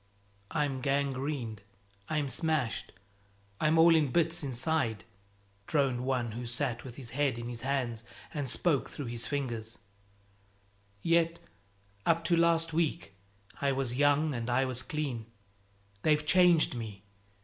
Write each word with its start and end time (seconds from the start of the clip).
"I'm 0.49 0.81
gangrened, 0.81 1.61
I'm 2.09 2.27
smashed, 2.27 2.91
I'm 3.59 3.77
all 3.77 3.95
in 3.95 4.11
bits 4.11 4.41
inside," 4.41 5.03
droned 5.67 6.03
one 6.05 6.31
who 6.31 6.47
sat 6.47 6.83
with 6.83 6.95
his 6.95 7.11
head 7.11 7.37
in 7.37 7.47
his 7.47 7.61
hands 7.61 8.03
and 8.33 8.49
spoke 8.49 8.89
through 8.89 9.05
his 9.05 9.27
fingers; 9.27 9.77
"yet 11.03 11.37
up 12.03 12.23
to 12.23 12.35
last 12.35 12.73
week 12.73 13.13
I 13.61 13.73
was 13.73 13.93
young 13.93 14.33
and 14.33 14.49
I 14.49 14.65
was 14.65 14.81
clean. 14.81 15.27
They've 16.01 16.25
changed 16.25 16.73
me. 16.73 17.03